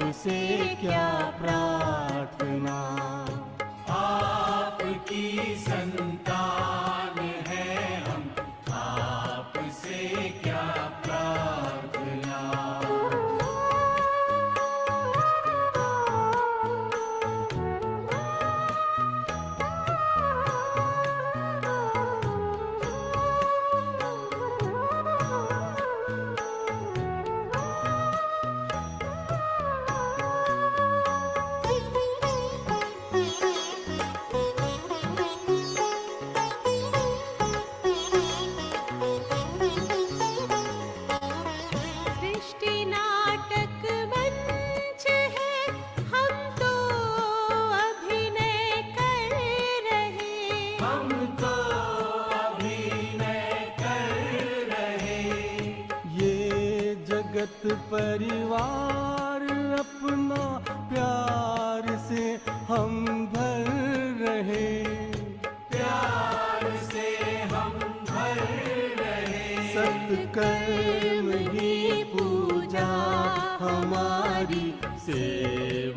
[0.00, 1.08] आपसे क्या
[1.40, 3.19] प्रार्थना?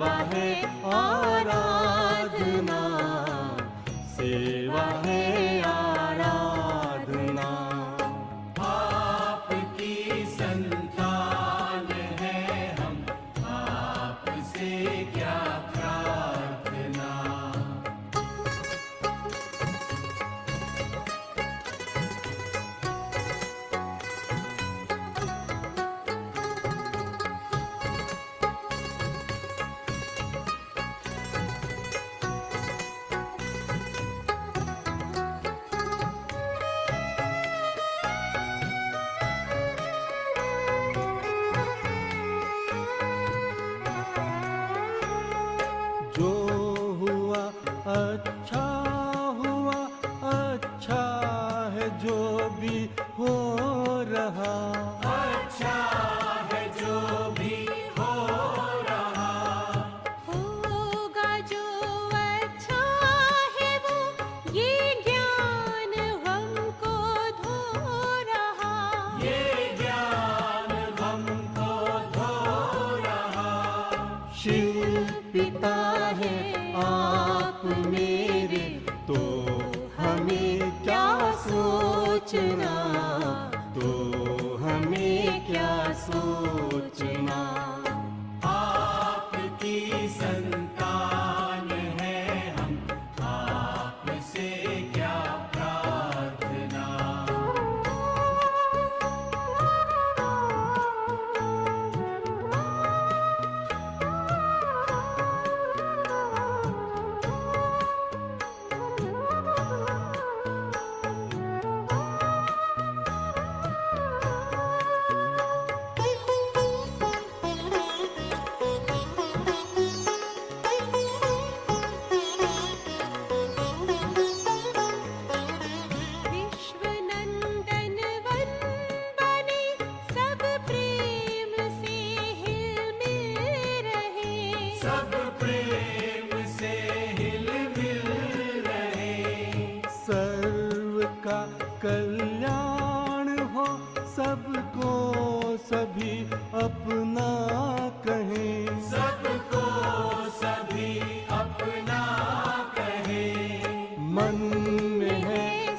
[0.02, 0.46] सेवा है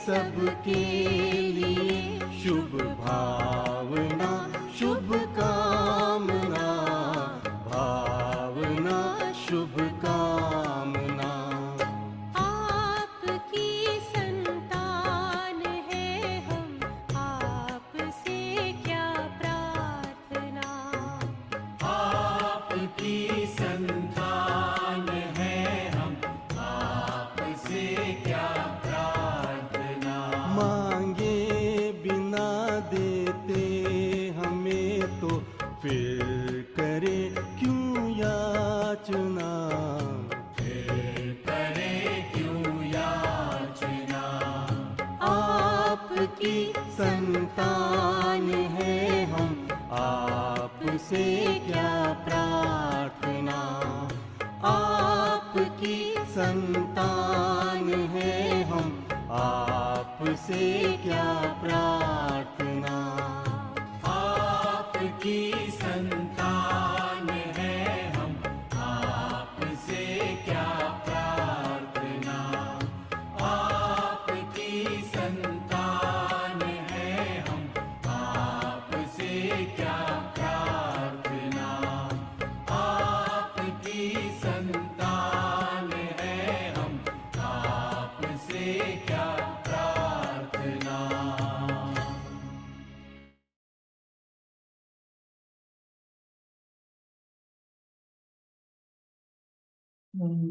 [0.07, 0.81] सबके
[1.53, 4.34] लिए शुभ भावना।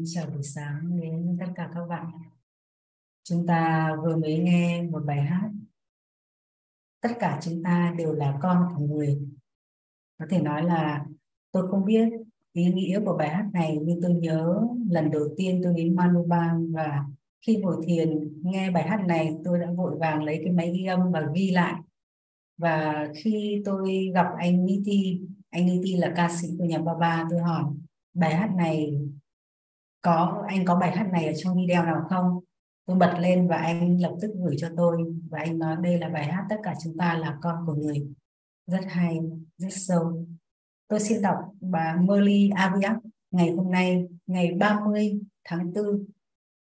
[0.06, 2.06] Chào buổi sáng đến tất cả các bạn.
[3.22, 5.50] Chúng ta vừa mới nghe một bài hát.
[7.00, 9.18] Tất cả chúng ta đều là con của người.
[10.18, 11.06] Có thể nói là
[11.52, 12.08] tôi không biết
[12.52, 14.60] ý nghĩa của bài hát này nhưng tôi nhớ
[14.90, 17.04] lần đầu tiên tôi đến Manubang và
[17.46, 20.84] khi ngồi thiền nghe bài hát này tôi đã vội vàng lấy cái máy ghi
[20.84, 21.74] âm và ghi lại.
[22.58, 25.20] Và khi tôi gặp anh Niti,
[25.50, 27.64] anh Niti là ca sĩ của nhà Baba, tôi hỏi
[28.14, 29.00] bài hát này
[30.04, 32.40] có, anh có bài hát này ở trong video nào không?
[32.86, 35.14] Tôi bật lên và anh lập tức gửi cho tôi.
[35.30, 38.06] Và anh nói đây là bài hát tất cả chúng ta là con của người.
[38.66, 39.18] Rất hay,
[39.56, 40.26] rất sâu.
[40.88, 42.96] Tôi xin đọc bà Merly Aviak
[43.30, 46.06] ngày hôm nay, ngày 30 tháng 4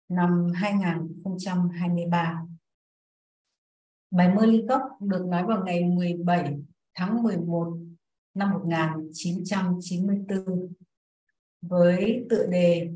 [0.09, 2.45] năm 2023
[4.11, 6.57] bài Merly Gốc được nói vào ngày 17
[6.93, 7.77] tháng 11
[8.33, 10.73] năm 1994
[11.61, 12.91] với tựa đề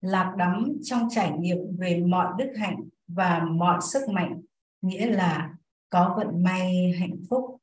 [0.00, 4.42] lạc đắm trong trải nghiệm về mọi đức hạnh và mọi sức mạnh,
[4.82, 5.54] nghĩa là
[5.90, 7.56] có vận may, hạnh phúc.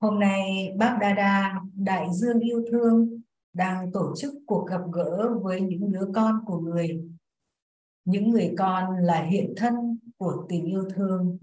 [0.00, 3.20] Hôm nay, bác Đa đại dương yêu thương,
[3.52, 7.04] đang tổ chức cuộc gặp gỡ với những đứa con của người.
[8.04, 11.38] Những người con là hiện thân của tình yêu thương.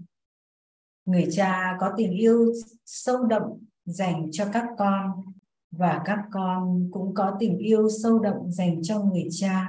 [1.04, 2.52] Người cha có tình yêu
[2.84, 3.42] sâu đậm
[3.84, 5.27] dành cho các con
[5.70, 9.68] và các con cũng có tình yêu sâu đậm dành cho người cha.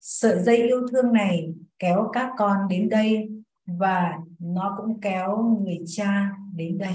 [0.00, 3.28] Sợi dây yêu thương này kéo các con đến đây
[3.66, 6.94] và nó cũng kéo người cha đến đây.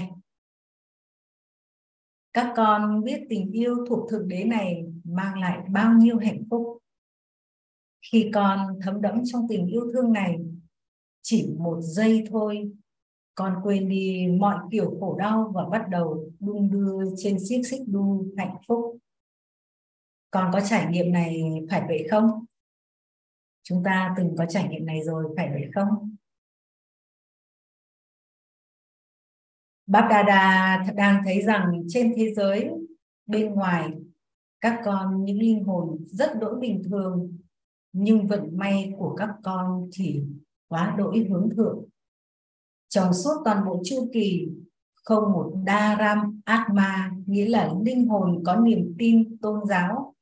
[2.32, 6.78] Các con biết tình yêu thuộc thực đế này mang lại bao nhiêu hạnh phúc.
[8.12, 10.38] Khi con thấm đẫm trong tình yêu thương này,
[11.22, 12.72] chỉ một giây thôi
[13.38, 17.82] con quên đi mọi kiểu khổ đau và bắt đầu đung đưa trên chiếc xích
[17.86, 18.98] đu hạnh phúc.
[20.30, 22.44] Con có trải nghiệm này phải vậy không?
[23.62, 26.16] Chúng ta từng có trải nghiệm này rồi, phải vậy không?
[29.86, 32.70] Báp Đà Đà đang thấy rằng trên thế giới,
[33.26, 33.88] bên ngoài,
[34.60, 37.38] các con, những linh hồn rất đỗi bình thường,
[37.92, 40.22] nhưng vận may của các con thì
[40.68, 41.84] quá đỗi hướng thượng
[42.88, 44.48] trong suốt toàn bộ chu kỳ,
[44.94, 50.14] không một Dharam Atma, nghĩa là linh hồn có niềm tin tôn giáo,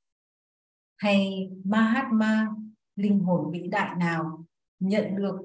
[0.96, 2.48] hay Mahatma,
[2.96, 4.44] linh hồn vĩ đại nào
[4.80, 5.36] nhận được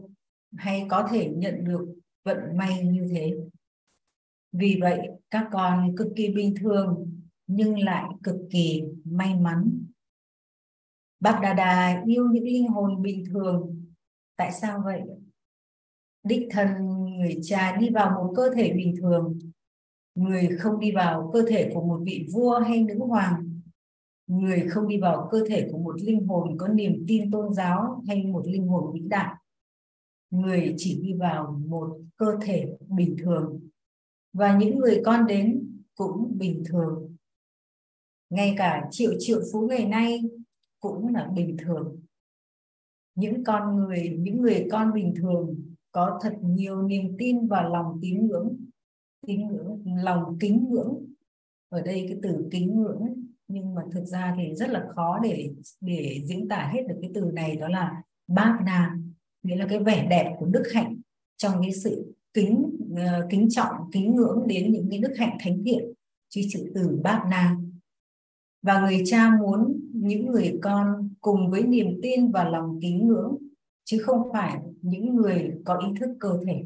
[0.58, 3.38] hay có thể nhận được vận may như thế.
[4.52, 5.00] Vì vậy,
[5.30, 9.86] các con cực kỳ bình thường, nhưng lại cực kỳ may mắn.
[11.20, 13.86] Bác Đà Đà yêu những linh hồn bình thường.
[14.36, 15.02] Tại sao vậy?
[16.24, 16.91] đích thân
[17.22, 19.40] người cha đi vào một cơ thể bình thường,
[20.16, 23.62] người không đi vào cơ thể của một vị vua hay nữ hoàng,
[24.28, 28.04] người không đi vào cơ thể của một linh hồn có niềm tin tôn giáo
[28.08, 29.36] hay một linh hồn vĩ đại,
[30.30, 33.60] người chỉ đi vào một cơ thể bình thường.
[34.34, 37.16] Và những người con đến cũng bình thường.
[38.30, 40.22] Ngay cả triệu triệu phú ngày nay
[40.80, 42.00] cũng là bình thường.
[43.16, 48.00] Những con người, những người con bình thường có thật nhiều niềm tin và lòng
[48.02, 48.58] tín ngưỡng
[49.28, 51.06] tín ngưỡng lòng kính ngưỡng.
[51.70, 53.14] Ở đây cái từ kính ngưỡng
[53.48, 57.12] nhưng mà thực ra thì rất là khó để để diễn tả hết được cái
[57.14, 58.98] từ này đó là bác na
[59.44, 61.02] nghĩa là cái vẻ đẹp của đức hạnh
[61.38, 65.64] trong cái sự kính uh, kính trọng kính ngưỡng đến những cái đức hạnh thánh
[65.66, 65.94] thiện
[66.30, 67.58] chứ chữ từ bác na
[68.62, 73.38] và người cha muốn những người con cùng với niềm tin và lòng kính ngưỡng
[73.84, 76.66] chứ không phải những người có ý thức cơ thể.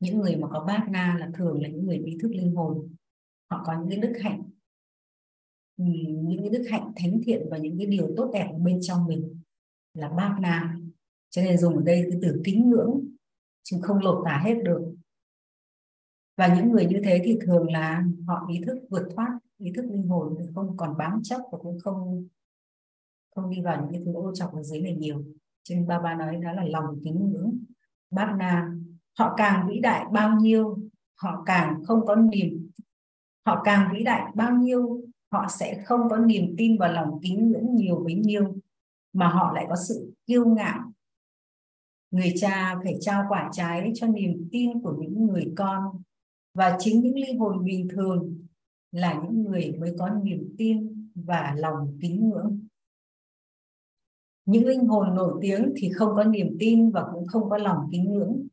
[0.00, 2.94] Những người mà có bát na là thường là những người ý thức linh hồn.
[3.50, 4.42] Họ có những cái đức hạnh.
[5.76, 9.40] Những cái đức hạnh thánh thiện và những cái điều tốt đẹp bên trong mình
[9.94, 10.76] là bát na.
[11.30, 13.08] Cho nên dùng ở đây cái từ kính ngưỡng,
[13.62, 14.94] chứ không lột tả hết được.
[16.36, 19.84] Và những người như thế thì thường là họ ý thức vượt thoát, ý thức
[19.90, 22.28] linh hồn, không còn bám chấp và cũng không
[23.34, 25.24] không đi vào những cái thứ ô trọc ở dưới này nhiều
[25.68, 27.58] trên ba ba nói đó là lòng kính ngưỡng
[28.10, 28.70] Bát Na,
[29.18, 30.78] họ càng vĩ đại bao nhiêu,
[31.14, 32.70] họ càng không có niềm.
[33.46, 35.00] Họ càng vĩ đại bao nhiêu,
[35.32, 38.56] họ sẽ không có niềm tin và lòng kính ngưỡng nhiều bấy nhiêu,
[39.12, 40.92] mà họ lại có sự kiêu ngạo.
[42.10, 46.02] Người cha phải trao quả trái cho niềm tin của những người con
[46.54, 48.46] và chính những linh hồn bình thường
[48.92, 52.67] là những người mới có niềm tin và lòng kính ngưỡng
[54.48, 57.88] những linh hồn nổi tiếng thì không có niềm tin và cũng không có lòng
[57.92, 58.46] kính ngưỡng.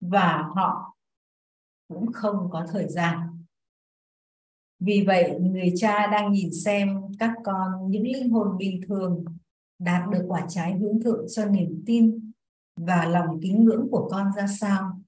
[0.00, 0.96] Và họ
[1.88, 3.44] cũng không có thời gian.
[4.80, 9.24] Vì vậy, người cha đang nhìn xem các con, những linh hồn bình thường,
[9.78, 12.32] đạt được quả trái hướng thượng cho niềm tin
[12.76, 15.00] và lòng kính ngưỡng của con ra sao?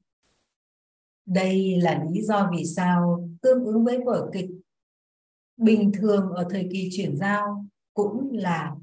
[1.26, 4.50] Đây là lý do vì sao tương ứng với vở kịch
[5.56, 8.76] bình thường ở thời kỳ chuyển giao cũng là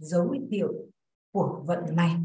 [0.00, 0.72] dấu hiệu
[1.32, 2.16] của vận may.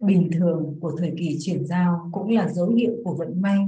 [0.00, 3.58] Bình thường của thời kỳ chuyển giao cũng là dấu hiệu của vận may,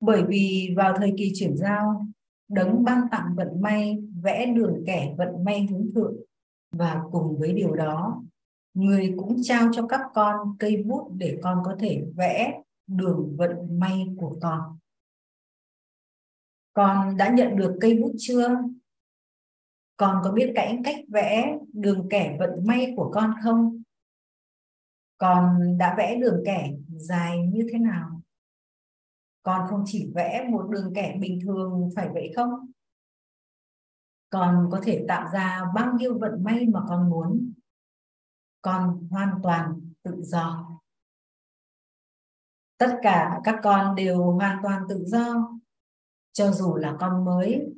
[0.00, 2.06] bởi vì vào thời kỳ chuyển giao,
[2.48, 6.16] đấng ban tặng vận may vẽ đường kẻ vận may hướng thượng
[6.72, 8.22] và cùng với điều đó,
[8.74, 13.78] người cũng trao cho các con cây bút để con có thể vẽ đường vận
[13.78, 14.60] may của con.
[16.72, 18.48] Con đã nhận được cây bút chưa?
[19.96, 23.82] Con có biết cái cách vẽ đường kẻ vận may của con không?
[25.18, 28.20] Con đã vẽ đường kẻ dài như thế nào?
[29.42, 32.70] Con không chỉ vẽ một đường kẻ bình thường phải vậy không?
[34.30, 37.52] Con có thể tạo ra bao nhiêu vận may mà con muốn?
[38.62, 40.68] Con hoàn toàn tự do.
[42.78, 45.58] Tất cả các con đều hoàn toàn tự do,
[46.32, 47.74] cho dù là con mới,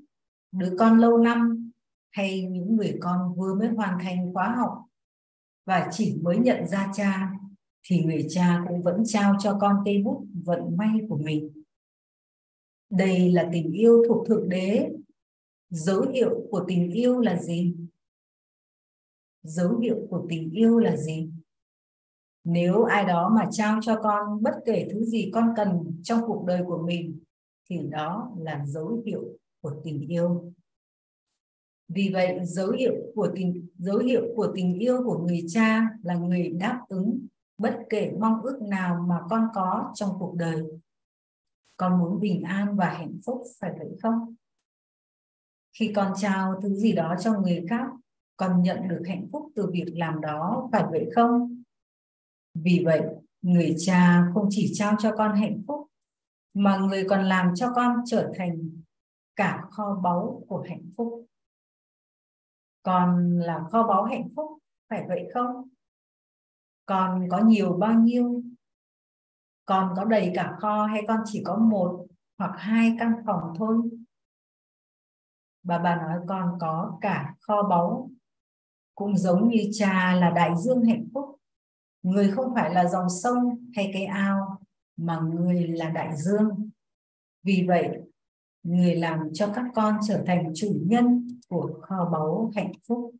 [0.52, 1.63] đứa con lâu năm
[2.14, 4.84] hay những người con vừa mới hoàn thành khóa học
[5.64, 7.30] và chỉ mới nhận ra cha
[7.82, 11.62] thì người cha cũng vẫn trao cho con cây bút vận may của mình.
[12.90, 14.90] Đây là tình yêu thuộc thượng đế.
[15.70, 17.76] Dấu hiệu của tình yêu là gì?
[19.42, 21.30] Dấu hiệu của tình yêu là gì?
[22.44, 26.44] Nếu ai đó mà trao cho con bất kể thứ gì con cần trong cuộc
[26.46, 27.20] đời của mình
[27.70, 29.24] thì đó là dấu hiệu
[29.60, 30.52] của tình yêu
[31.88, 36.14] vì vậy, dấu hiệu của tình, dấu hiệu của tình yêu của người cha là
[36.14, 37.26] người đáp ứng
[37.58, 40.62] bất kể mong ước nào mà con có trong cuộc đời.
[41.76, 44.34] Con muốn bình an và hạnh phúc, phải vậy không?
[45.78, 47.86] Khi con trao thứ gì đó cho người khác,
[48.36, 51.62] con nhận được hạnh phúc từ việc làm đó, phải vậy không?
[52.54, 53.02] Vì vậy,
[53.42, 55.86] người cha không chỉ trao cho con hạnh phúc,
[56.54, 58.70] mà người còn làm cho con trở thành
[59.36, 61.26] cả kho báu của hạnh phúc
[62.84, 65.68] còn là kho báu hạnh phúc, phải vậy không?
[66.86, 68.42] Còn có nhiều bao nhiêu?
[69.64, 72.06] Còn có đầy cả kho hay con chỉ có một
[72.38, 73.76] hoặc hai căn phòng thôi?
[75.62, 78.10] Bà bà nói con có cả kho báu,
[78.94, 81.36] cũng giống như cha là đại dương hạnh phúc.
[82.02, 84.60] Người không phải là dòng sông hay cái ao,
[84.96, 86.70] mà người là đại dương.
[87.42, 88.00] Vì vậy,
[88.62, 93.14] người làm cho các con trở thành chủ nhân của kho báu hạnh phúc.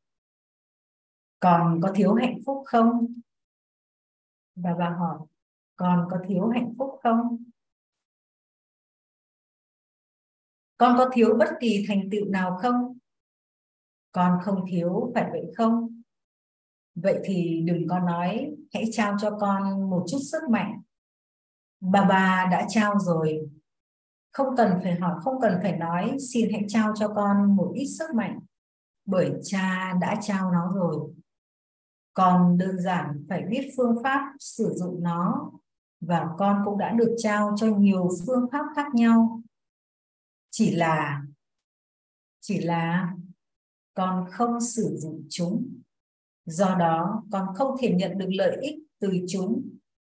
[1.40, 3.06] Còn có thiếu hạnh phúc không?
[4.56, 5.18] Và bà hỏi,
[5.76, 7.44] còn có thiếu hạnh phúc không?
[10.76, 12.98] Con có thiếu bất kỳ thành tựu nào không?
[14.12, 16.02] Con không thiếu, phải vậy không?
[16.94, 20.82] Vậy thì đừng có nói, hãy trao cho con một chút sức mạnh.
[21.80, 23.50] Bà bà đã trao rồi
[24.34, 27.86] không cần phải hỏi, không cần phải nói, xin hãy trao cho con một ít
[27.98, 28.40] sức mạnh,
[29.06, 31.14] bởi cha đã trao nó rồi.
[32.14, 35.50] Còn đơn giản phải biết phương pháp sử dụng nó,
[36.00, 39.42] và con cũng đã được trao cho nhiều phương pháp khác nhau.
[40.50, 41.22] Chỉ là
[42.40, 43.14] chỉ là
[43.94, 45.80] con không sử dụng chúng.
[46.46, 49.68] Do đó, con không thể nhận được lợi ích từ chúng,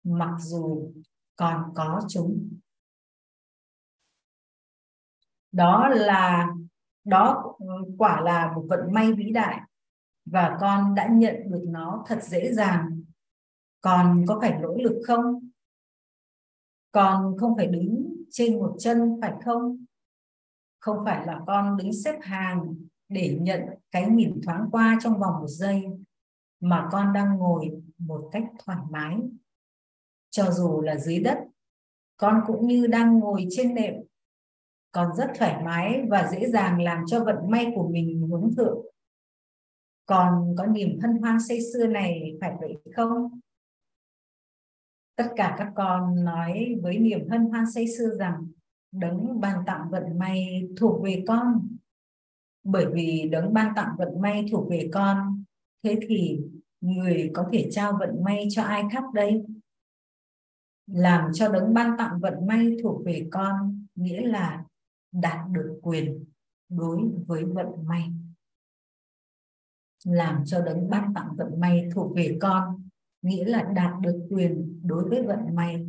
[0.04, 0.92] mặc dù
[1.36, 2.59] còn có chúng
[5.52, 6.48] đó là,
[7.04, 7.56] đó
[7.98, 9.62] quả là một vận may vĩ đại
[10.26, 13.04] và con đã nhận được nó thật dễ dàng.
[13.82, 15.50] Con có phải nỗ lực không?
[16.92, 19.86] Con không phải đứng trên một chân, phải không?
[20.80, 22.76] Không phải là con đứng xếp hàng
[23.10, 25.84] để nhận cái nhìn thoáng qua trong vòng một giây,
[26.60, 29.18] mà con đang ngồi một cách thoải mái.
[30.30, 31.38] Cho dù là dưới đất,
[32.18, 33.94] con cũng như đang ngồi trên nệm
[34.92, 38.86] còn rất thoải mái và dễ dàng làm cho vận may của mình hướng thượng.
[40.06, 43.40] Còn có niềm hân hoan say sưa này phải vậy không?
[45.16, 48.48] Tất cả các con nói với niềm hân hoan say sưa rằng,
[48.92, 51.78] đấng ban tặng vận may thuộc về con.
[52.64, 55.44] Bởi vì đấng ban tặng vận may thuộc về con,
[55.84, 56.40] thế thì
[56.82, 59.46] người có thể trao vận may cho ai khác đây?
[60.88, 64.66] Làm cho đấng ban tặng vận may thuộc về con nghĩa là
[65.12, 66.26] đạt được quyền
[66.70, 68.12] đối với vận may.
[70.06, 72.90] Làm cho đấng ban tặng vận may thuộc về con,
[73.22, 75.86] nghĩa là đạt được quyền đối với vận may.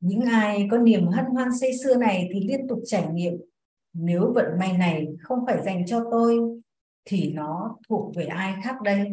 [0.00, 3.34] Những ai có niềm hân hoan say sưa này thì liên tục trải nghiệm,
[3.92, 6.38] nếu vận may này không phải dành cho tôi,
[7.04, 9.12] thì nó thuộc về ai khác đây?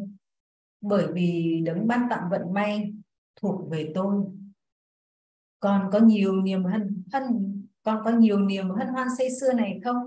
[0.82, 2.94] Bởi vì đấng ban tặng vận may
[3.36, 4.26] thuộc về tôi.
[5.60, 9.80] Con có nhiều niềm hân hân con có nhiều niềm hân hoan say sưa này
[9.84, 9.98] không?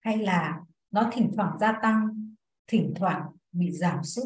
[0.00, 2.32] Hay là nó thỉnh thoảng gia tăng,
[2.66, 4.24] thỉnh thoảng bị giảm sút?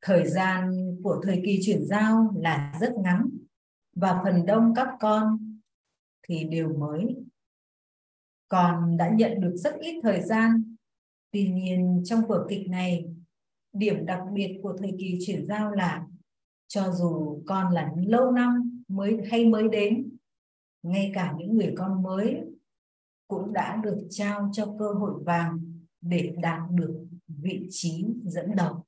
[0.00, 0.72] Thời gian
[1.02, 3.28] của thời kỳ chuyển giao là rất ngắn
[3.96, 5.38] và phần đông các con
[6.28, 7.16] thì đều mới.
[8.48, 10.74] Còn đã nhận được rất ít thời gian.
[11.30, 13.06] Tuy nhiên, trong vở kịch này,
[13.72, 16.06] điểm đặc biệt của thời kỳ chuyển giao là
[16.68, 20.15] cho dù con là lâu năm mới hay mới đến
[20.90, 22.44] ngay cả những người con mới
[23.28, 25.58] cũng đã được trao cho cơ hội vàng
[26.00, 28.84] để đạt được vị trí dẫn đầu.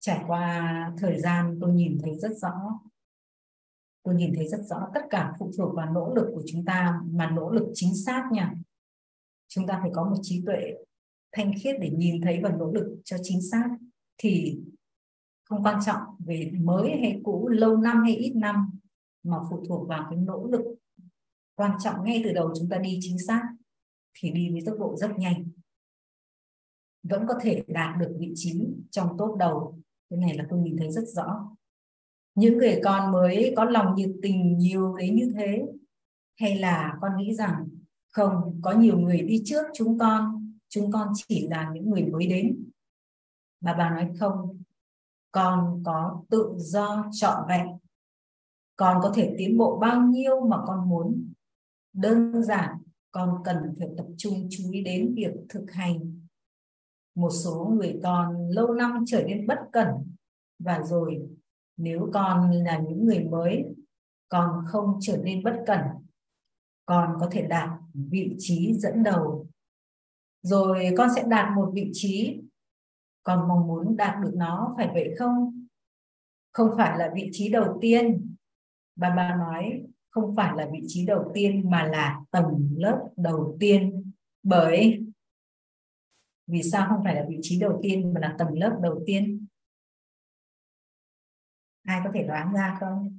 [0.00, 2.80] Trải qua thời gian, tôi nhìn thấy rất rõ,
[4.02, 7.00] tôi nhìn thấy rất rõ tất cả phụ thuộc vào nỗ lực của chúng ta,
[7.10, 8.54] mà nỗ lực chính xác nha.
[9.48, 10.74] Chúng ta phải có một trí tuệ
[11.32, 13.68] thanh khiết để nhìn thấy và nỗ lực cho chính xác.
[14.18, 14.60] Thì
[15.44, 18.79] không quan trọng về mới hay cũ, lâu năm hay ít năm
[19.22, 20.60] mà phụ thuộc vào cái nỗ lực
[21.54, 23.42] quan trọng ngay từ đầu chúng ta đi chính xác,
[24.14, 25.48] thì đi với tốc độ rất nhanh.
[27.02, 29.78] Vẫn có thể đạt được vị trí trong tốt đầu.
[30.10, 31.56] Cái này là tôi nhìn thấy rất rõ.
[32.34, 35.66] Những người con mới có lòng nhiệt tình nhiều đến như thế,
[36.40, 37.68] hay là con nghĩ rằng
[38.12, 42.26] không, có nhiều người đi trước chúng con chúng con chỉ là những người mới
[42.26, 42.70] đến.
[43.60, 44.62] Mà bà nói không,
[45.32, 47.66] con có tự do trọn vẹn
[48.80, 51.32] con có thể tiến bộ bao nhiêu mà con muốn?
[51.92, 52.76] Đơn giản,
[53.10, 56.20] con cần phải tập trung chú ý đến việc thực hành.
[57.14, 59.86] Một số người con lâu năm trở nên bất cẩn.
[60.58, 61.28] Và rồi,
[61.76, 63.64] nếu con là những người mới,
[64.28, 65.80] con không trở nên bất cẩn.
[66.86, 69.46] Con có thể đạt vị trí dẫn đầu.
[70.42, 72.40] Rồi con sẽ đạt một vị trí.
[73.22, 75.66] Con mong muốn đạt được nó, phải vậy không?
[76.52, 78.29] Không phải là vị trí đầu tiên
[79.00, 83.56] và bà nói, không phải là vị trí đầu tiên mà là tầng lớp đầu
[83.60, 84.12] tiên.
[84.42, 85.04] Bởi
[86.46, 89.46] vì sao không phải là vị trí đầu tiên mà là tầng lớp đầu tiên?
[91.82, 93.18] Ai có thể đoán ra không?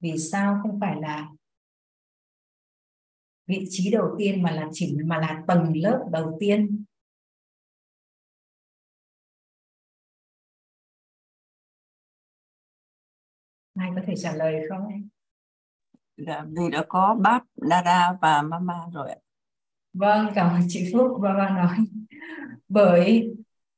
[0.00, 1.28] Vì sao không phải là
[3.46, 6.84] vị trí đầu tiên mà là chỉ mà là tầng lớp đầu tiên?
[13.78, 15.08] Ai có thể trả lời không
[16.26, 19.16] Dạ, vì đã có bác Dada và Mama rồi ạ.
[19.92, 21.76] Vâng, cảm ơn chị Phúc và bà nói.
[22.68, 23.34] Bởi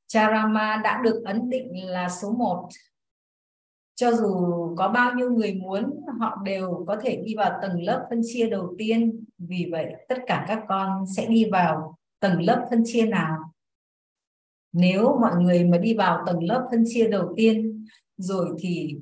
[0.06, 2.68] Charama đã được ấn định là số 1.
[3.94, 4.34] Cho dù
[4.76, 8.50] có bao nhiêu người muốn, họ đều có thể đi vào tầng lớp phân chia
[8.50, 9.24] đầu tiên.
[9.38, 13.38] Vì vậy, tất cả các con sẽ đi vào tầng lớp phân chia nào?
[14.72, 18.98] Nếu mọi người mà đi vào tầng lớp phân chia đầu tiên, rồi thì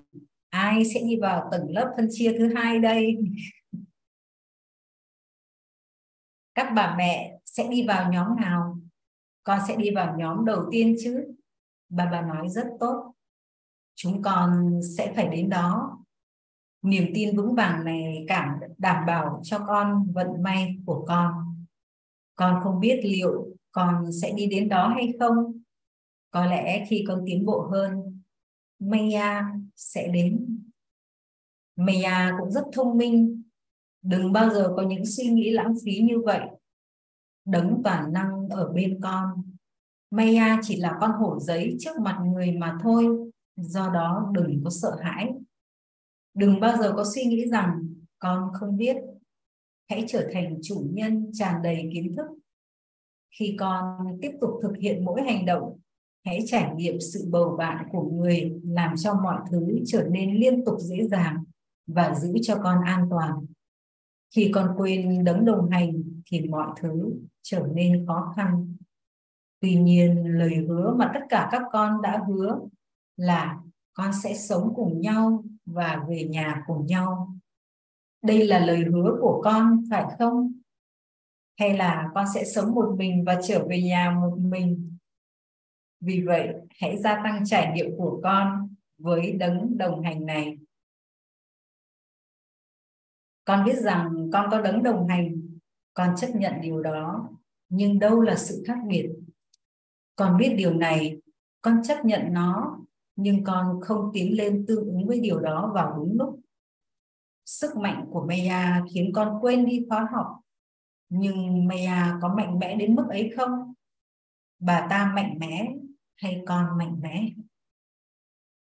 [0.50, 3.18] ai sẽ đi vào tầng lớp phân chia thứ hai đây?
[6.54, 8.78] Các bà mẹ sẽ đi vào nhóm nào?
[9.42, 11.26] Con sẽ đi vào nhóm đầu tiên chứ?
[11.88, 13.12] Bà bà nói rất tốt.
[13.94, 15.98] Chúng con sẽ phải đến đó.
[16.82, 21.32] Niềm tin vững vàng này cảm đảm bảo cho con vận may của con.
[22.34, 25.62] Con không biết liệu con sẽ đi đến đó hay không.
[26.30, 28.19] Có lẽ khi con tiến bộ hơn
[28.80, 30.58] Maya sẽ đến.
[31.76, 33.42] Maya cũng rất thông minh.
[34.02, 36.40] Đừng bao giờ có những suy nghĩ lãng phí như vậy.
[37.44, 39.42] Đấng toàn năng ở bên con.
[40.10, 43.30] Maya chỉ là con hổ giấy trước mặt người mà thôi.
[43.56, 45.32] Do đó đừng có sợ hãi.
[46.34, 48.96] Đừng bao giờ có suy nghĩ rằng con không biết.
[49.88, 52.26] Hãy trở thành chủ nhân tràn đầy kiến thức.
[53.38, 55.78] Khi con tiếp tục thực hiện mỗi hành động
[56.24, 60.64] hãy trải nghiệm sự bầu bạn của người làm cho mọi thứ trở nên liên
[60.64, 61.44] tục dễ dàng
[61.86, 63.46] và giữ cho con an toàn
[64.34, 68.74] khi con quên đấng đồng hành thì mọi thứ trở nên khó khăn
[69.60, 72.60] Tuy nhiên, lời hứa mà tất cả các con đã hứa
[73.16, 73.60] là
[73.92, 77.34] con sẽ sống cùng nhau và về nhà cùng nhau.
[78.22, 80.52] Đây là lời hứa của con, phải không?
[81.58, 84.89] Hay là con sẽ sống một mình và trở về nhà một mình?
[86.00, 90.58] Vì vậy, hãy gia tăng trải nghiệm của con với đấng đồng hành này.
[93.44, 95.58] Con biết rằng con có đấng đồng hành,
[95.94, 97.28] con chấp nhận điều đó,
[97.68, 99.10] nhưng đâu là sự khác biệt?
[100.16, 101.20] Con biết điều này,
[101.62, 102.78] con chấp nhận nó,
[103.16, 106.40] nhưng con không tiến lên tương ứng với điều đó vào đúng lúc.
[107.46, 110.40] Sức mạnh của Maya khiến con quên đi khóa học,
[111.08, 113.74] nhưng Maya có mạnh mẽ đến mức ấy không?
[114.58, 115.74] Bà ta mạnh mẽ
[116.20, 117.30] hay con mạnh mẽ?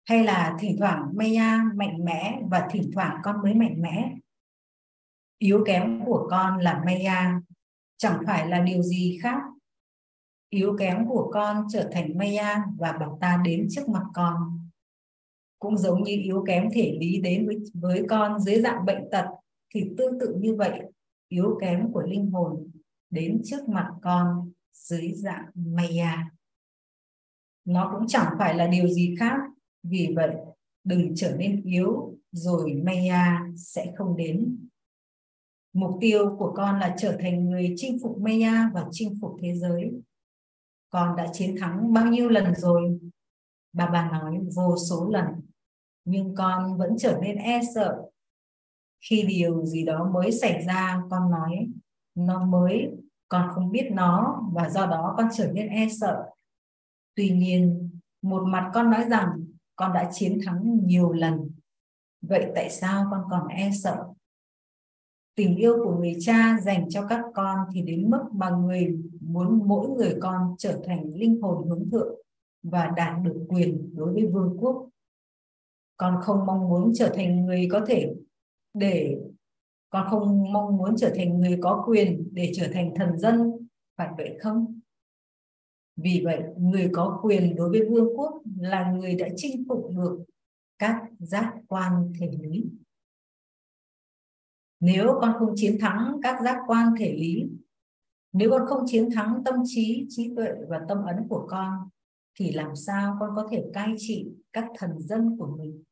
[0.06, 4.16] Hay là thỉnh thoảng Maya mạnh mẽ và thỉnh thoảng con mới mạnh mẽ?
[5.38, 7.42] Yếu kém của con là Maya,
[7.98, 9.42] chẳng phải là điều gì khác.
[10.50, 14.60] Yếu kém của con trở thành Maya và bảo ta đến trước mặt con.
[15.60, 19.26] Cũng giống như yếu kém thể lý đến với, với con dưới dạng bệnh tật
[19.74, 20.82] thì tương tự như vậy,
[21.28, 22.72] yếu kém của linh hồn
[23.10, 26.30] đến trước mặt con dưới dạng Maya.
[27.70, 29.40] Nó cũng chẳng phải là điều gì khác,
[29.84, 30.36] vì vậy
[30.84, 34.58] đừng trở nên yếu rồi Maya sẽ không đến
[35.74, 39.56] Mục tiêu của con là trở thành người chinh phục Maya và chinh phục thế
[39.56, 39.92] giới.
[40.90, 43.00] Con đã chiến thắng bao nhiêu lần rồi?
[43.74, 45.26] Bà bà nói vô số lần.
[46.06, 48.02] Nhưng con vẫn trở nên e sợ.
[49.10, 51.68] Khi điều gì đó mới xảy ra, con nói
[52.16, 52.90] nó mới,
[53.28, 56.26] con không biết nó và do đó con trở nên e sợ.
[57.20, 57.90] Tuy nhiên,
[58.22, 61.52] một mặt con nói rằng con đã chiến thắng nhiều lần.
[62.22, 64.06] Vậy tại sao con còn e sợ?
[65.36, 69.68] tình yêu của người cha dành cho các con thì đến mức mà người muốn
[69.68, 72.16] mỗi người con trở thành linh hồn hướng thượng
[72.64, 74.90] và đạt được quyền đối với vương quốc
[75.98, 78.14] con không mong muốn trở thành người có thể
[78.74, 79.18] để
[79.90, 84.10] con không mong muốn trở thành người có quyền để trở thành thần dân phải
[84.18, 84.80] vậy không
[86.02, 90.20] vì vậy, người có quyền đối với vương quốc là người đã chinh phục được
[90.78, 92.66] các giác quan thể lý.
[94.80, 97.50] Nếu con không chiến thắng các giác quan thể lý,
[98.34, 101.90] nếu con không chiến thắng tâm trí trí tuệ và tâm ấn của con,
[102.36, 105.84] thì làm sao con có thể cai trị các thần dân của mình?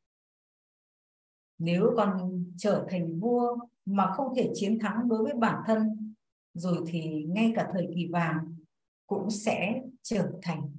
[1.57, 6.13] Nếu con trở thành vua mà không thể chiến thắng đối với bản thân,
[6.53, 8.55] rồi thì ngay cả thời kỳ vàng
[9.07, 10.75] cũng sẽ trở thành,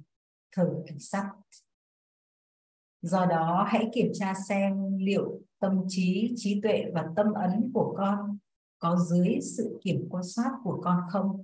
[0.51, 0.95] thời kỳ
[3.01, 7.95] do đó, hãy kiểm tra xem liệu tâm trí trí tuệ và tâm ấn của
[7.97, 8.37] con
[8.79, 11.43] có dưới sự kiểm quan soát của con không?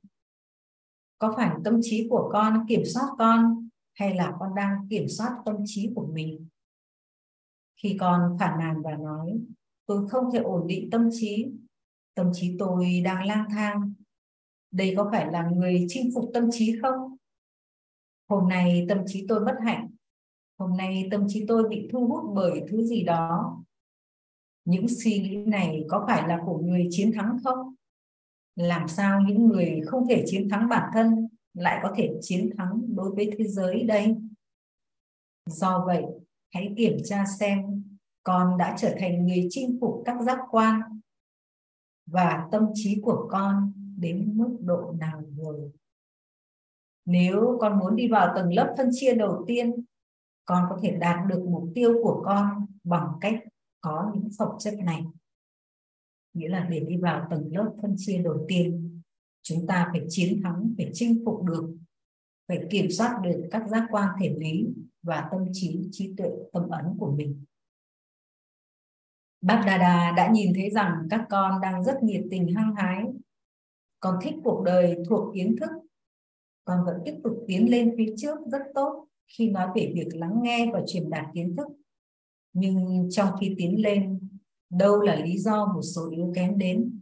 [1.18, 5.38] Có phải tâm trí của con kiểm soát con hay là con đang kiểm soát
[5.46, 6.48] tâm trí của mình?
[7.84, 9.40] Khi con phản nàn và nói,
[9.86, 11.46] tôi không thể ổn định tâm trí
[12.16, 13.94] tâm trí tôi đang lang thang.
[14.72, 17.15] Đây có phải là người chinh phục tâm trí không?
[18.28, 19.90] Hôm nay tâm trí tôi bất hạnh.
[20.58, 23.58] Hôm nay tâm trí tôi bị thu hút bởi thứ gì đó.
[24.66, 27.76] Những suy nghĩ này có phải là của người chiến thắng không?
[28.56, 32.82] Làm sao những người không thể chiến thắng bản thân lại có thể chiến thắng
[32.96, 34.16] đối với thế giới đây?
[35.50, 36.04] Do vậy,
[36.54, 37.84] hãy kiểm tra xem
[38.24, 40.82] con đã trở thành người chinh phục các giác quan
[42.06, 45.72] và tâm trí của con đến mức độ nào rồi
[47.06, 49.84] nếu con muốn đi vào tầng lớp phân chia đầu tiên,
[50.46, 53.44] con có thể đạt được mục tiêu của con bằng cách
[53.82, 55.04] có những phẩm chất này.
[56.34, 59.02] Nghĩa là để đi vào tầng lớp phân chia đầu tiên,
[59.42, 61.78] chúng ta phải chiến thắng, phải chinh phục được,
[62.48, 64.68] phải kiểm soát được các giác quan thể lý
[65.04, 67.46] và tâm trí trí tuệ, tâm ấn của mình.
[69.42, 73.04] Bác Đà Đà đã nhìn thấy rằng các con đang rất nhiệt tình hăng hái,
[74.00, 75.70] con thích cuộc đời thuộc kiến thức
[76.66, 80.40] con vẫn tiếp tục tiến lên phía trước rất tốt khi nói về việc lắng
[80.44, 81.68] nghe và truyền đạt kiến thức.
[82.54, 84.20] Nhưng trong khi tiến lên,
[84.70, 87.00] đâu là lý do một số yếu kém đến?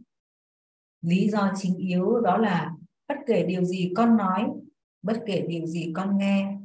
[1.02, 2.74] Lý do chính yếu đó là
[3.08, 4.48] bất kể điều gì con nói,
[5.02, 6.58] bất kể điều gì con nghe,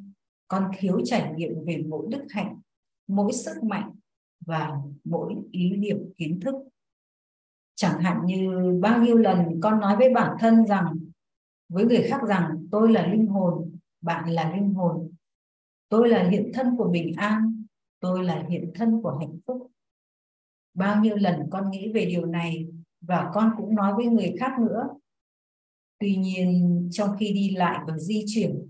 [0.48, 2.60] con thiếu trải nghiệm về mỗi đức hạnh,
[3.08, 3.92] mỗi sức mạnh
[4.46, 4.72] và
[5.04, 6.56] mỗi ý niệm kiến thức.
[7.76, 10.96] Chẳng hạn như bao nhiêu lần con nói với bản thân rằng
[11.69, 15.12] với người khác rằng, tôi là linh hồn, bạn là linh hồn.
[15.89, 17.63] Tôi là hiện thân của bình an,
[17.99, 19.71] tôi là hiện thân của hạnh phúc.
[20.73, 22.67] Bao nhiêu lần con nghĩ về điều này
[23.01, 24.89] và con cũng nói với người khác nữa.
[25.99, 28.69] Tuy nhiên, trong khi đi lại và di chuyển,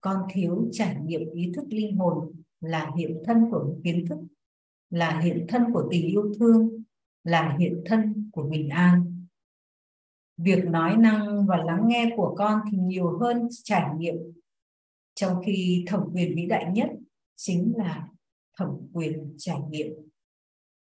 [0.00, 4.18] con thiếu trải nghiệm ý thức linh hồn là hiện thân của kiến thức,
[4.90, 6.82] là hiện thân của tình yêu thương,
[7.24, 9.09] là hiện thân của bình an
[10.42, 14.16] việc nói năng và lắng nghe của con thì nhiều hơn trải nghiệm.
[15.14, 16.90] Trong khi thẩm quyền vĩ đại nhất
[17.36, 18.08] chính là
[18.58, 19.92] thẩm quyền trải nghiệm.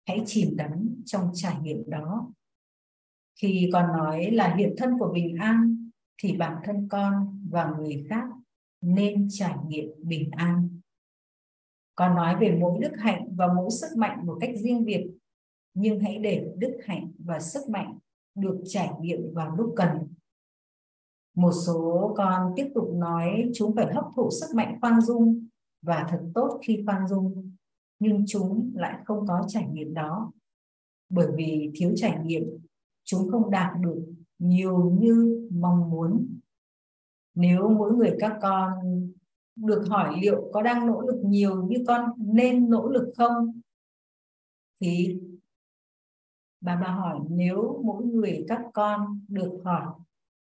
[0.07, 2.33] Hãy chìm đắm trong trải nghiệm đó.
[3.41, 5.91] Khi con nói là hiện thân của bình an
[6.23, 8.25] thì bản thân con và người khác
[8.81, 10.81] nên trải nghiệm bình an.
[11.95, 15.07] Con nói về mỗi đức hạnh và mỗi sức mạnh một cách riêng biệt,
[15.75, 17.99] nhưng hãy để đức hạnh và sức mạnh
[18.37, 19.89] được trải nghiệm vào lúc cần.
[21.35, 25.47] Một số con tiếp tục nói chúng phải hấp thụ sức mạnh khoan dung
[25.83, 27.53] và thật tốt khi khoan dung,
[27.99, 30.33] nhưng chúng lại không có trải nghiệm đó.
[31.09, 32.59] Bởi vì thiếu trải nghiệm,
[33.05, 34.07] chúng không đạt được
[34.39, 36.39] nhiều như mong muốn.
[37.35, 38.73] Nếu mỗi người các con
[39.57, 43.61] được hỏi liệu có đang nỗ lực nhiều như con nên nỗ lực không,
[44.81, 45.21] thì
[46.61, 49.87] bà bà hỏi, nếu mỗi người các con được hỏi,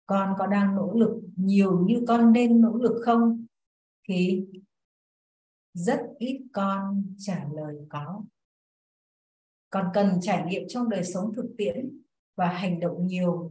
[0.06, 3.46] con có đang nỗ lực nhiều như con nên nỗ lực không?
[4.08, 4.46] Thì
[5.72, 8.22] rất ít con trả lời có.
[9.70, 12.00] Còn cần trải nghiệm trong đời sống thực tiễn
[12.36, 13.50] và hành động nhiều.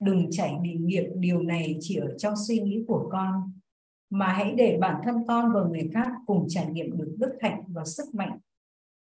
[0.00, 3.52] Đừng trải nghiệm điều này chỉ ở trong suy nghĩ của con,
[4.10, 7.62] mà hãy để bản thân con và người khác cùng trải nghiệm được đức hạnh
[7.68, 8.38] và sức mạnh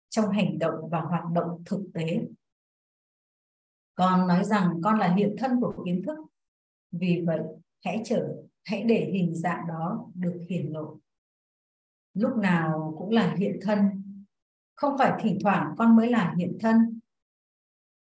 [0.10, 2.22] trong hành động và hoạt động thực tế
[3.96, 6.18] con nói rằng con là hiện thân của kiến thức.
[6.92, 7.40] Vì vậy,
[7.86, 10.98] hãy trở hãy để hình dạng đó được hiển lộ.
[12.14, 13.80] Lúc nào cũng là hiện thân.
[14.76, 17.00] Không phải thỉnh thoảng con mới là hiện thân.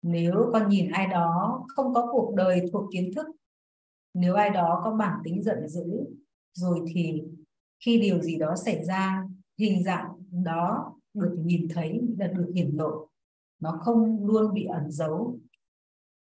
[0.02, 3.28] Nếu con nhìn ai đó không có cuộc đời thuộc kiến thức,
[4.14, 5.84] nếu ai đó có bản tính giận dữ,
[6.54, 7.24] rồi thì
[7.86, 9.24] khi điều gì đó xảy ra,
[9.58, 13.08] hình dạng đó được nhìn thấy là được hiển lộ.
[13.60, 15.40] Nó không luôn bị ẩn giấu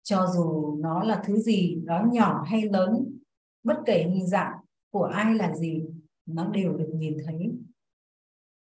[0.03, 3.19] cho dù nó là thứ gì đó nhỏ hay lớn,
[3.63, 4.59] bất kể hình dạng
[4.91, 5.85] của ai là gì,
[6.27, 7.53] nó đều được nhìn thấy.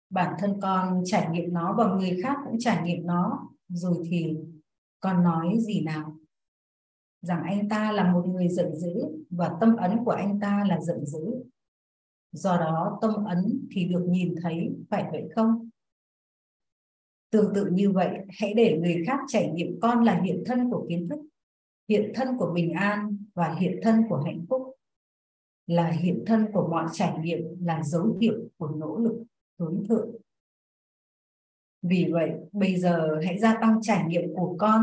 [0.09, 4.37] Bản thân con trải nghiệm nó và người khác cũng trải nghiệm nó, rồi thì
[4.99, 6.17] con nói gì nào?
[7.21, 8.93] Rằng anh ta là một người giận dữ
[9.29, 11.43] và tâm ấn của anh ta là giận dữ.
[12.31, 15.66] Do đó tâm ấn thì được nhìn thấy, phải vậy không?
[17.29, 20.85] Tương tự như vậy, hãy để người khác trải nghiệm con là hiện thân của
[20.89, 21.19] kiến thức,
[21.89, 24.73] hiện thân của bình an và hiện thân của hạnh phúc.
[25.67, 29.23] Là hiện thân của mọi trải nghiệm, là dấu hiệu của nỗ lực,
[29.59, 30.15] hướng thượng.
[31.81, 34.81] Vì vậy, bây giờ hãy gia tăng trải nghiệm của con.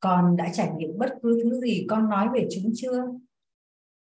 [0.00, 3.06] Con đã trải nghiệm bất cứ thứ gì con nói về chúng chưa?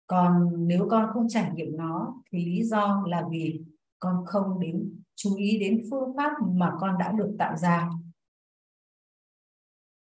[0.07, 3.61] Còn nếu con không trải nghiệm nó, thì lý do là vì
[3.99, 7.91] con không đến chú ý đến phương pháp mà con đã được tạo ra.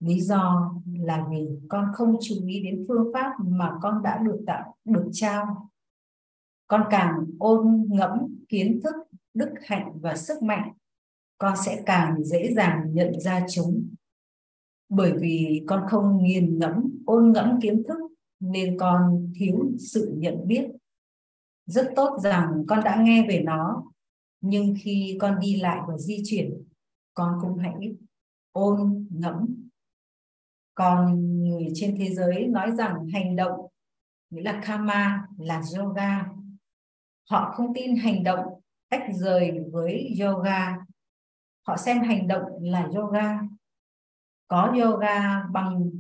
[0.00, 4.40] Lý do là vì con không chú ý đến phương pháp mà con đã được
[4.46, 5.70] tạo, được trao.
[6.66, 8.94] Con càng ôn ngẫm kiến thức,
[9.34, 10.72] đức hạnh và sức mạnh,
[11.38, 13.94] con sẽ càng dễ dàng nhận ra chúng.
[14.88, 17.98] Bởi vì con không nghiền ngẫm, ôn ngẫm kiến thức
[18.40, 20.68] nên con thiếu sự nhận biết.
[21.66, 23.84] Rất tốt rằng con đã nghe về nó
[24.40, 26.64] nhưng khi con đi lại và di chuyển,
[27.14, 27.96] con cũng hãy
[28.52, 29.68] ôn ngẫm.
[30.74, 33.60] Còn người trên thế giới nói rằng hành động,
[34.30, 36.26] nghĩa là karma, là yoga.
[37.30, 38.44] Họ không tin hành động
[38.88, 40.76] tách rời với yoga.
[41.66, 43.40] Họ xem hành động là yoga.
[44.48, 45.90] Có yoga bằng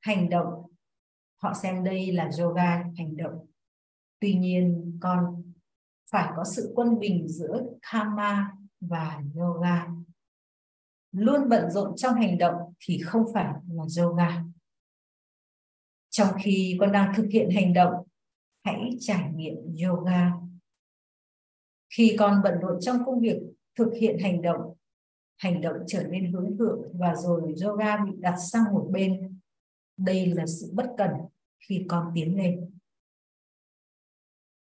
[0.00, 0.70] hành động,
[1.42, 3.46] họ xem đây là yoga hành động.
[4.20, 5.43] Tuy nhiên, con
[6.10, 9.86] phải có sự quân bình giữa karma và yoga.
[11.12, 14.44] Luôn bận rộn trong hành động thì không phải là yoga.
[16.10, 17.94] Trong khi con đang thực hiện hành động,
[18.64, 20.32] hãy trải nghiệm yoga.
[21.90, 23.38] Khi con bận rộn trong công việc
[23.74, 24.74] thực hiện hành động
[25.36, 29.38] hành động trở nên hướng thượng và rồi yoga bị đặt sang một bên.
[29.96, 31.10] Đây là sự bất cần
[31.58, 32.73] khi con tiến lên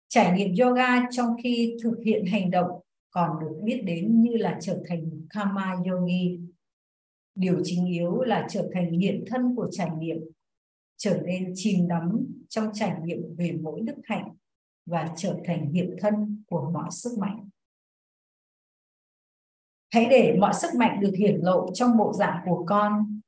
[0.08, 4.58] trải nghiệm yoga trong khi thực hiện hành động còn được biết đến như là
[4.60, 6.40] trở thành karma yogi.
[7.34, 10.18] Điều chính yếu là trở thành hiện thân của trải nghiệm,
[10.96, 14.34] trở nên chìm đắm trong trải nghiệm về mỗi đức hạnh
[14.86, 17.48] và trở thành hiện thân của mọi sức mạnh.
[19.90, 23.20] Hãy để mọi sức mạnh được hiển lộ trong bộ dạng của con.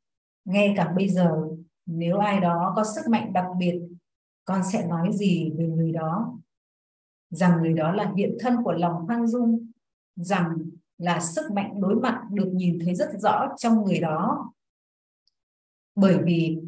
[0.44, 1.48] Ngay cả bây giờ,
[1.86, 3.80] nếu ai đó có sức mạnh đặc biệt,
[4.44, 6.38] con sẽ nói gì về người đó?
[7.30, 9.70] Rằng người đó là hiện thân của lòng khoan dung.
[10.16, 10.58] Rằng
[10.98, 14.52] là sức mạnh đối mặt được nhìn thấy rất rõ trong người đó.
[15.94, 16.58] Bởi vì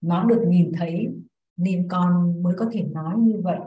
[0.00, 1.08] nó được nhìn thấy,
[1.56, 3.58] nên con mới có thể nói như vậy.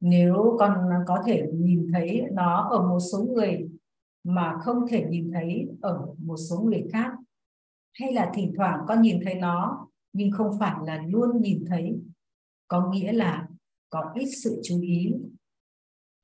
[0.00, 3.68] Nếu con có thể nhìn thấy nó ở một số người
[4.24, 7.12] mà không thể nhìn thấy ở một số người khác,
[7.92, 12.00] hay là thỉnh thoảng con nhìn thấy nó nhưng không phải là luôn nhìn thấy,
[12.68, 13.47] có nghĩa là
[13.90, 15.14] có ít sự chú ý.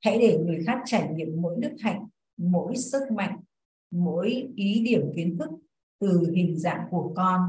[0.01, 3.39] Hãy để người khác trải nghiệm mỗi đức hạnh, mỗi sức mạnh,
[3.91, 5.49] mỗi ý điểm kiến thức
[5.99, 7.41] từ hình dạng của con.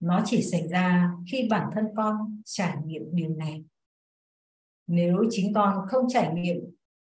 [0.00, 3.64] Nó chỉ xảy ra khi bản thân con trải nghiệm điều này.
[4.86, 6.56] Nếu chính con không trải nghiệm,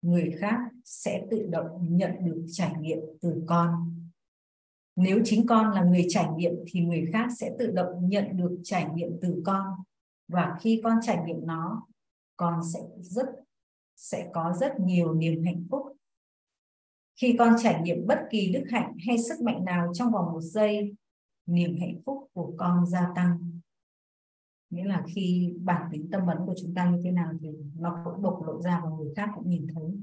[0.01, 3.95] người khác sẽ tự động nhận được trải nghiệm từ con.
[4.95, 8.60] Nếu chính con là người trải nghiệm thì người khác sẽ tự động nhận được
[8.63, 9.65] trải nghiệm từ con.
[10.28, 11.88] Và khi con trải nghiệm nó
[12.38, 13.26] con sẽ rất,
[13.95, 15.82] sẽ có rất nhiều niềm hạnh phúc.
[17.21, 20.41] Khi con trải nghiệm bất kỳ đức hạnh hay sức mạnh nào trong vòng một
[20.41, 20.95] giây,
[21.45, 23.60] niềm hạnh phúc của con gia tăng.
[24.69, 28.02] Nghĩa là khi bản tính tâm vấn của chúng ta như thế nào thì nó
[28.06, 30.00] cũng bộc lộ ra và người khác cũng nhìn thấy.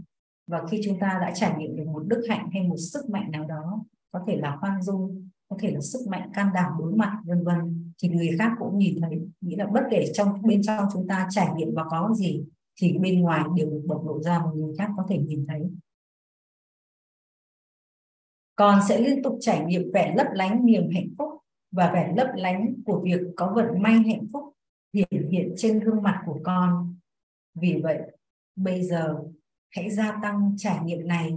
[0.47, 3.31] Và khi chúng ta đã trải nghiệm được một đức hạnh hay một sức mạnh
[3.31, 6.95] nào đó, có thể là khoan dung, có thể là sức mạnh can đảm đối
[6.95, 10.63] mặt, vân vân thì người khác cũng nhìn thấy, nghĩa là bất kể trong, bên
[10.63, 12.45] trong chúng ta trải nghiệm và có gì
[12.81, 15.63] thì bên ngoài đều được bộc lộ ra mà người khác có thể nhìn thấy.
[18.57, 21.29] Con sẽ liên tục trải nghiệm vẻ lấp lánh niềm hạnh phúc
[21.71, 24.45] và vẻ lấp lánh của việc có vận may hạnh phúc
[24.93, 26.97] hiện hiện trên gương mặt của con.
[27.55, 28.01] Vì vậy,
[28.57, 29.25] bây giờ
[29.71, 31.33] hãy gia tăng trải nghiệm này.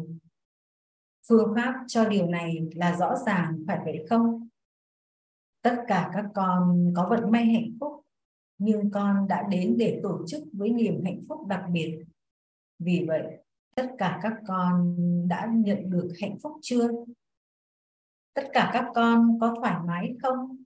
[1.27, 4.44] Phương pháp cho điều này là rõ ràng phải vậy không?
[5.65, 8.01] Tất cả các con có vận may hạnh phúc,
[8.57, 12.03] nhưng con đã đến để tổ chức với niềm hạnh phúc đặc biệt.
[12.79, 13.43] Vì vậy,
[13.75, 14.95] tất cả các con
[15.27, 16.87] đã nhận được hạnh phúc chưa?
[18.33, 20.63] Tất cả các con có thoải mái không?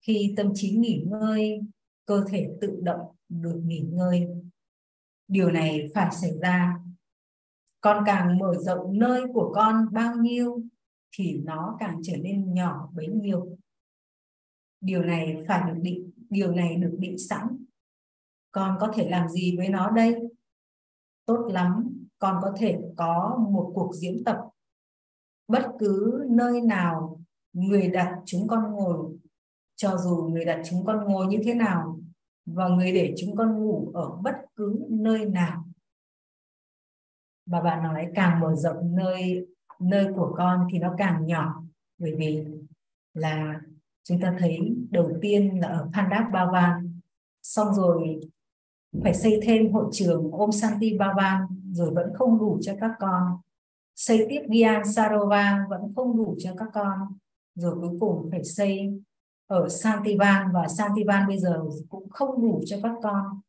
[0.00, 1.60] Khi tâm trí nghỉ ngơi,
[2.06, 4.28] cơ thể tự động được nghỉ ngơi.
[5.28, 6.80] Điều này phải xảy ra.
[7.80, 10.62] Con càng mở rộng nơi của con bao nhiêu,
[11.16, 13.56] thì nó càng trở nên nhỏ bấy nhiêu
[14.84, 17.64] điều này phải được định, điều này được định sẵn.
[18.52, 20.16] Con có thể làm gì với nó đây?
[21.26, 24.38] Tốt lắm, con có thể có một cuộc diễn tập.
[25.48, 27.20] Bất cứ nơi nào
[27.52, 29.18] người đặt chúng con ngồi,
[29.76, 32.00] cho dù người đặt chúng con ngồi như thế nào
[32.46, 35.64] và người để chúng con ngủ ở bất cứ nơi nào.
[37.46, 39.46] Và bạn nói càng mở rộng nơi
[39.80, 41.62] nơi của con thì nó càng nhỏ,
[41.98, 42.44] bởi vì
[43.14, 43.60] là
[44.04, 44.58] chúng ta thấy
[44.90, 47.00] đầu tiên là ở Pandap Bhavan
[47.42, 48.20] xong rồi
[49.02, 51.42] phải xây thêm hội trường Om Santi Bhavan
[51.72, 53.22] rồi vẫn không đủ cho các con.
[53.94, 56.98] Xây tiếp Gyan Sarovan vẫn không đủ cho các con.
[57.54, 59.00] Rồi cuối cùng phải xây
[59.46, 63.40] ở Santivan và Santivan bây giờ cũng không đủ cho các con.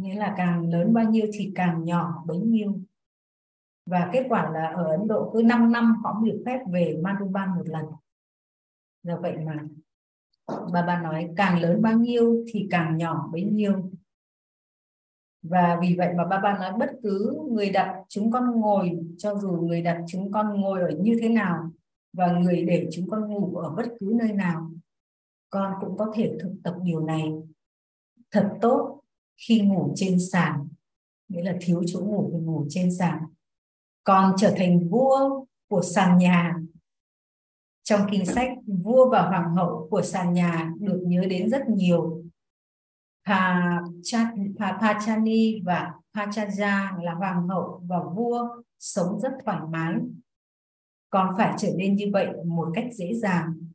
[0.00, 2.78] Nghĩa là càng lớn bao nhiêu thì càng nhỏ bấy nhiêu.
[3.86, 7.50] Và kết quả là ở Ấn Độ cứ 5 năm họ được phép về Madhuban
[7.50, 7.84] một lần
[9.02, 9.64] do vậy mà.
[10.72, 13.90] Bà bà nói càng lớn bao nhiêu thì càng nhỏ bấy nhiêu.
[15.42, 19.34] Và vì vậy mà ba ba nói bất cứ người đặt chúng con ngồi, cho
[19.34, 21.70] dù người đặt chúng con ngồi ở như thế nào
[22.12, 24.70] và người để chúng con ngủ ở bất cứ nơi nào,
[25.50, 27.32] con cũng có thể thực tập điều này.
[28.30, 29.00] Thật tốt
[29.36, 30.68] khi ngủ trên sàn.
[31.28, 33.22] Nghĩa là thiếu chỗ ngủ thì ngủ trên sàn.
[34.04, 36.56] Con trở thành vua của sàn nhà
[37.82, 42.24] trong kinh sách, vua và hoàng hậu của sàn nhà được nhớ đến rất nhiều.
[44.80, 49.94] Pachani và Pachaja là hoàng hậu và vua sống rất thoải mái.
[51.10, 53.68] Còn phải trở nên như vậy một cách dễ dàng.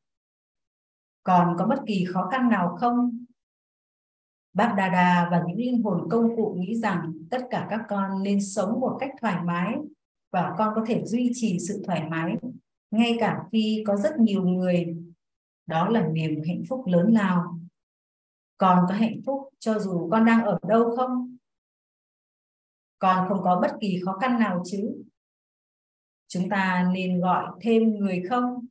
[1.24, 3.26] Còn có bất kỳ khó khăn nào không?
[4.54, 8.24] Bác Đà Đà và những linh hồn công cụ nghĩ rằng tất cả các con
[8.24, 9.76] nên sống một cách thoải mái
[10.32, 12.36] và con có thể duy trì sự thoải mái
[12.92, 14.98] ngay cả khi có rất nhiều người,
[15.66, 17.60] đó là niềm hạnh phúc lớn lao.
[18.58, 21.38] Con có hạnh phúc cho dù con đang ở đâu không?
[23.00, 25.04] Con không có bất kỳ khó khăn nào chứ?
[26.28, 28.66] Chúng ta nên gọi thêm người không?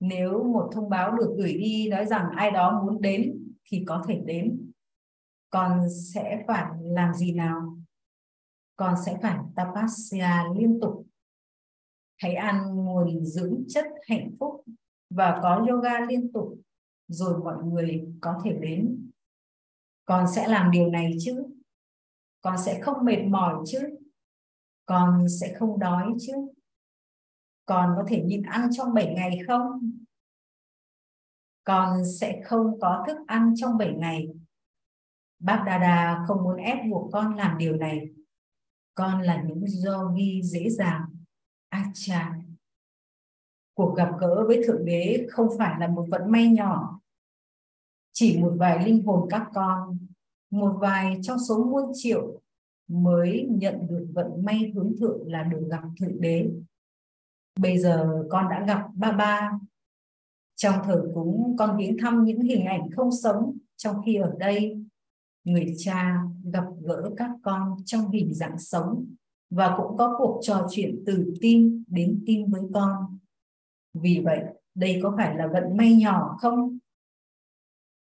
[0.00, 4.04] Nếu một thông báo được gửi đi nói rằng ai đó muốn đến thì có
[4.08, 4.72] thể đến.
[5.50, 5.80] Con
[6.14, 7.78] sẽ phải làm gì nào?
[8.76, 11.06] Con sẽ phải tapasya liên tục
[12.16, 14.64] hãy ăn nguồn dưỡng chất hạnh phúc
[15.10, 16.58] và có yoga liên tục
[17.08, 19.10] rồi mọi người có thể đến.
[20.04, 21.46] Con sẽ làm điều này chứ?
[22.40, 23.78] Con sẽ không mệt mỏi chứ?
[24.86, 26.32] Con sẽ không đói chứ?
[27.66, 29.90] Con có thể nhịn ăn trong 7 ngày không?
[31.64, 34.28] Con sẽ không có thức ăn trong 7 ngày.
[35.38, 38.08] Bác Dada không muốn ép buộc con làm điều này.
[38.94, 41.13] Con là những yogi dễ dàng
[41.74, 42.34] acha.
[43.74, 47.00] Cuộc gặp gỡ với thượng đế không phải là một vận may nhỏ,
[48.12, 49.98] chỉ một vài linh hồn các con,
[50.50, 52.40] một vài trong số muôn triệu
[52.88, 56.50] mới nhận được vận may hướng thượng là được gặp thượng đế.
[57.60, 59.52] Bây giờ con đã gặp ba ba.
[60.56, 63.58] Trong thờ cúng, con viếng thăm những hình ảnh không sống.
[63.76, 64.84] Trong khi ở đây,
[65.44, 66.22] người cha
[66.52, 69.14] gặp gỡ các con trong hình dạng sống
[69.50, 73.18] và cũng có cuộc trò chuyện từ tim đến tim với con.
[73.94, 74.40] Vì vậy,
[74.74, 76.78] đây có phải là vận may nhỏ không?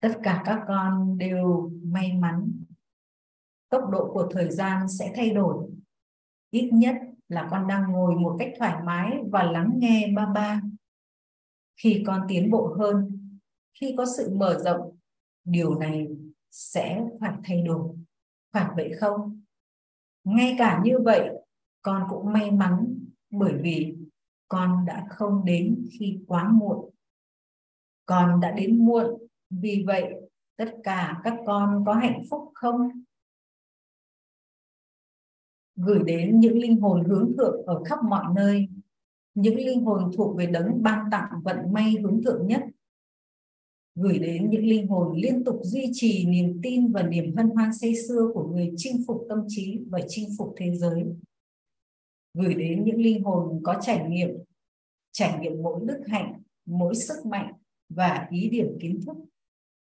[0.01, 2.53] Tất cả các con đều may mắn.
[3.69, 5.69] Tốc độ của thời gian sẽ thay đổi.
[6.51, 6.97] Ít nhất
[7.29, 10.63] là con đang ngồi một cách thoải mái và lắng nghe ba ba.
[11.77, 13.19] Khi con tiến bộ hơn,
[13.81, 14.97] khi có sự mở rộng,
[15.45, 16.09] điều này
[16.51, 17.97] sẽ phải thay đổi.
[18.53, 19.44] Phải vậy không?
[20.25, 21.31] Ngay cả như vậy,
[21.83, 22.99] con cũng may mắn
[23.31, 23.97] bởi vì
[24.49, 26.91] con đã không đến khi quá muộn.
[28.07, 30.15] Con đã đến muộn, vì vậy
[30.57, 32.89] tất cả các con có hạnh phúc không?
[35.77, 38.69] Gửi đến những linh hồn hướng thượng ở khắp mọi nơi,
[39.35, 42.63] những linh hồn thuộc về đấng ban tặng vận may hướng thượng nhất
[43.97, 47.71] gửi đến những linh hồn liên tục duy trì niềm tin và niềm hân hoan
[47.81, 51.05] say xưa của người chinh phục tâm trí và chinh phục thế giới.
[52.35, 54.31] Gửi đến những linh hồn có trải nghiệm
[55.13, 57.53] trải nghiệm mỗi đức hạnh, mỗi sức mạnh
[57.89, 59.17] và ý điểm kiến thức.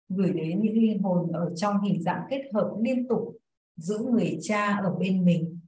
[0.10, 3.38] Gửi đến những linh hồn ở trong hình dạng kết hợp liên tục
[3.76, 5.60] giữ người cha ở bên mình.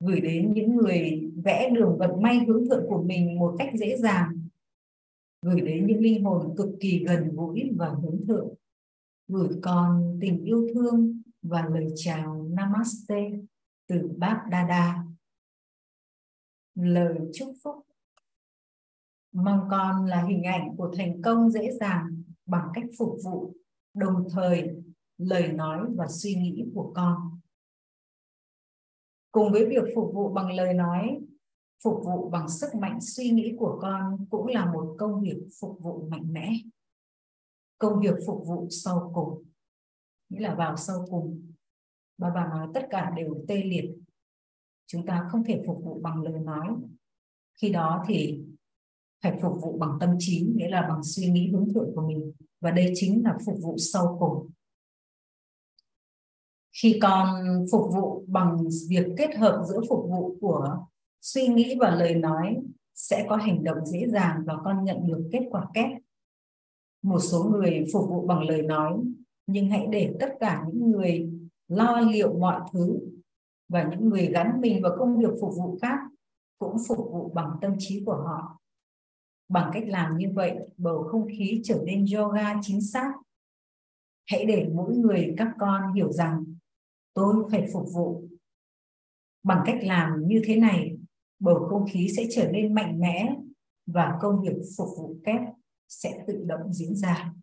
[0.00, 3.96] Gửi đến những người vẽ đường vận may hướng thượng của mình một cách dễ
[3.96, 4.39] dàng
[5.42, 8.54] gửi đến những linh hồn cực kỳ gần gũi và hướng thượng.
[9.28, 13.30] Gửi con tình yêu thương và lời chào namaste
[13.86, 15.04] từ bác Dada
[16.74, 17.86] lời chúc phúc.
[19.32, 23.54] Mong con là hình ảnh của thành công dễ dàng bằng cách phục vụ,
[23.94, 24.82] đồng thời
[25.18, 27.40] lời nói và suy nghĩ của con.
[29.32, 31.20] Cùng với việc phục vụ bằng lời nói
[31.84, 35.78] phục vụ bằng sức mạnh suy nghĩ của con cũng là một công việc phục
[35.80, 36.52] vụ mạnh mẽ.
[37.78, 39.44] Công việc phục vụ sau cùng,
[40.28, 41.52] nghĩa là vào sau cùng.
[42.18, 43.94] Bà bà nói tất cả đều tê liệt.
[44.86, 46.66] Chúng ta không thể phục vụ bằng lời nói.
[47.54, 48.44] Khi đó thì
[49.22, 52.32] phải phục vụ bằng tâm trí, nghĩa là bằng suy nghĩ hướng thượng của mình.
[52.60, 54.50] Và đây chính là phục vụ sau cùng.
[56.82, 58.58] Khi con phục vụ bằng
[58.88, 60.86] việc kết hợp giữa phục vụ của
[61.20, 62.56] suy nghĩ và lời nói
[62.94, 65.90] sẽ có hành động dễ dàng và con nhận được kết quả kép.
[67.02, 68.92] Một số người phục vụ bằng lời nói,
[69.46, 71.30] nhưng hãy để tất cả những người
[71.68, 72.98] lo liệu mọi thứ
[73.68, 75.98] và những người gắn mình vào công việc phục vụ khác
[76.58, 78.60] cũng phục vụ bằng tâm trí của họ.
[79.48, 83.12] Bằng cách làm như vậy, bầu không khí trở nên yoga chính xác.
[84.26, 86.44] Hãy để mỗi người, các con hiểu rằng
[87.14, 88.24] tôi phải phục vụ.
[89.42, 90.96] Bằng cách làm như thế này
[91.40, 93.36] bầu không khí sẽ trở nên mạnh mẽ
[93.86, 95.40] và công việc phục vụ kép
[95.88, 97.34] sẽ tự động diễn ra.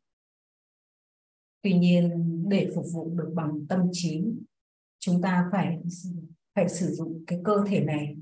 [1.61, 4.23] Tuy nhiên, để phục vụ được bằng tâm trí,
[4.99, 5.79] chúng ta phải
[6.55, 8.17] phải sử dụng cái cơ thể này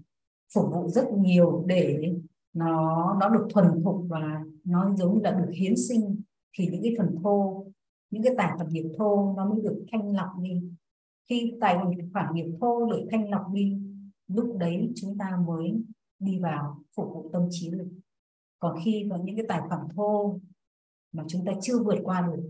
[0.53, 2.13] phục vụ rất nhiều để
[2.53, 6.21] nó nó được thuần thục và nó giống như là được hiến sinh.
[6.57, 7.65] Thì những cái phần thô,
[8.09, 10.61] những cái tài phần nghiệp thô nó mới được thanh lọc đi.
[11.29, 11.77] Khi tài
[12.13, 13.77] khoản nghiệp thô được thanh lọc đi
[14.27, 15.83] lúc đấy chúng ta mới
[16.19, 17.87] đi vào phục vụ tâm trí được
[18.59, 20.39] còn khi có những cái tài khoản thô
[21.11, 22.43] mà chúng ta chưa vượt qua được,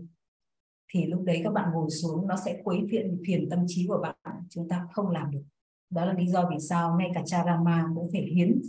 [0.88, 3.98] thì lúc đấy các bạn ngồi xuống, nó sẽ quấy phiền phiền tâm trí của
[4.02, 4.42] bạn.
[4.50, 5.42] Chúng ta không làm được.
[5.90, 8.62] Đó là lý do vì sao ngay cả Charama cũng phải hiến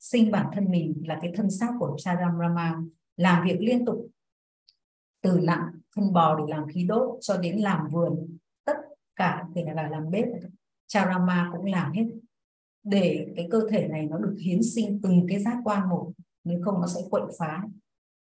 [0.00, 2.82] sinh bản thân mình là cái thân xác của Charama
[3.16, 4.08] làm việc liên tục,
[5.22, 8.36] từ nặng phân bò để làm khí đốt cho đến làm vườn.
[8.64, 8.76] Tất
[9.16, 10.28] cả, kể là làm bếp
[10.86, 12.06] Charama cũng làm hết
[12.86, 16.12] để cái cơ thể này nó được hiến sinh từng cái giác quan một,
[16.44, 17.62] nếu không nó sẽ quậy phá.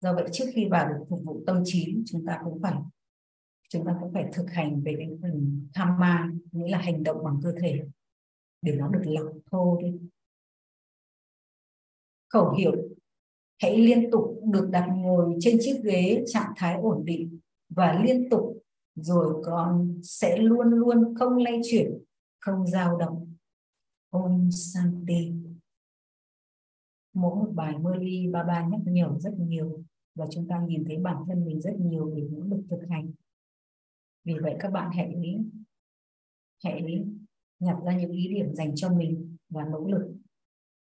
[0.01, 2.73] Do vậy trước khi vào được phục vụ tâm trí, chúng ta cũng phải,
[3.69, 7.23] chúng ta cũng phải thực hành về cái phần tham ma, nghĩa là hành động
[7.23, 7.79] bằng cơ thể,
[8.61, 9.99] để nó được lọc thô đi.
[12.29, 12.71] Khẩu hiệu,
[13.61, 17.39] hãy liên tục được đặt ngồi trên chiếc ghế, trạng thái ổn định
[17.69, 18.57] và liên tục,
[18.95, 22.03] rồi con sẽ luôn luôn không lay chuyển,
[22.39, 23.32] không dao động.
[24.13, 25.33] Om Santi
[27.13, 29.83] mỗi một bài mơ ly ba ba nhắc nhở rất nhiều
[30.15, 33.11] và chúng ta nhìn thấy bản thân mình rất nhiều để nỗ lực thực hành.
[34.23, 35.15] Vì vậy các bạn hãy
[36.63, 37.05] hãy
[37.59, 40.15] nhặt ra những ý điểm dành cho mình và nỗ lực.